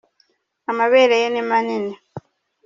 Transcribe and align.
amabereye 0.71 1.25
nimanini 1.33 1.93